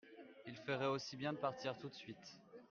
[0.47, 2.39] Ils feraient aussi bien de partir tout de suite.